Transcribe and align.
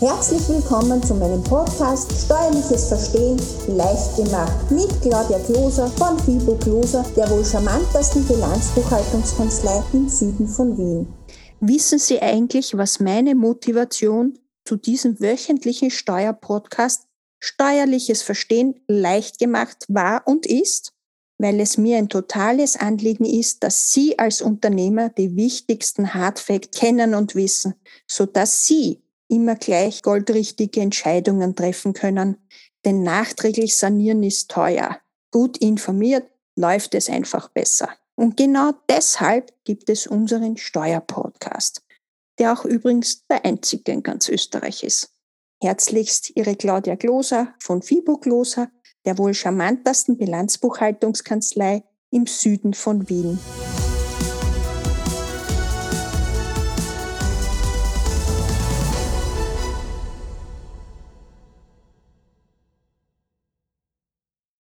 Herzlich 0.00 0.48
willkommen 0.48 1.00
zu 1.04 1.14
meinem 1.14 1.42
Podcast 1.44 2.10
Steuerliches 2.24 2.88
Verstehen 2.88 3.40
leicht 3.68 4.16
gemacht 4.16 4.68
mit 4.68 4.88
Claudia 5.00 5.38
Kloser 5.38 5.86
von 5.86 6.18
Fibo 6.18 6.56
Kloser, 6.56 7.04
der 7.16 7.30
wohl 7.30 7.44
charmantesten 7.44 8.26
Bilanzbuchhaltungskanzlei 8.26 9.84
im 9.92 10.08
Süden 10.08 10.48
von 10.48 10.76
Wien. 10.76 11.06
Wissen 11.60 12.00
Sie 12.00 12.20
eigentlich, 12.20 12.76
was 12.76 12.98
meine 12.98 13.36
Motivation 13.36 14.36
zu 14.64 14.74
diesem 14.74 15.20
wöchentlichen 15.20 15.92
Steuerpodcast 15.92 17.06
Steuerliches 17.38 18.22
Verstehen 18.22 18.80
leicht 18.88 19.38
gemacht 19.38 19.84
war 19.88 20.26
und 20.26 20.44
ist? 20.44 20.92
Weil 21.38 21.60
es 21.60 21.78
mir 21.78 21.98
ein 21.98 22.08
totales 22.08 22.74
Anliegen 22.74 23.24
ist, 23.24 23.62
dass 23.62 23.92
Sie 23.92 24.18
als 24.18 24.42
Unternehmer 24.42 25.10
die 25.10 25.36
wichtigsten 25.36 26.14
Hardfacts 26.14 26.76
kennen 26.76 27.14
und 27.14 27.36
wissen, 27.36 27.74
so 28.08 28.26
dass 28.26 28.66
Sie 28.66 29.03
immer 29.34 29.56
gleich 29.56 30.02
goldrichtige 30.02 30.80
Entscheidungen 30.80 31.56
treffen 31.56 31.92
können. 31.92 32.36
Denn 32.84 33.02
nachträglich 33.02 33.76
sanieren 33.76 34.22
ist 34.22 34.50
teuer. 34.50 34.98
Gut 35.30 35.56
informiert 35.58 36.30
läuft 36.56 36.94
es 36.94 37.08
einfach 37.08 37.48
besser. 37.48 37.88
Und 38.14 38.36
genau 38.36 38.72
deshalb 38.88 39.52
gibt 39.64 39.90
es 39.90 40.06
unseren 40.06 40.56
Steuerpodcast, 40.56 41.82
der 42.38 42.52
auch 42.52 42.64
übrigens 42.64 43.26
der 43.26 43.44
einzige 43.44 43.92
in 43.92 44.02
ganz 44.02 44.28
Österreich 44.28 44.84
ist. 44.84 45.10
Herzlichst 45.60 46.36
Ihre 46.36 46.54
Claudia 46.54 46.94
Gloser 46.94 47.54
von 47.58 47.82
Fibo 47.82 48.18
Gloser, 48.18 48.70
der 49.04 49.18
wohl 49.18 49.34
charmantesten 49.34 50.16
Bilanzbuchhaltungskanzlei 50.16 51.82
im 52.10 52.26
Süden 52.26 52.74
von 52.74 53.08
Wien. 53.08 53.38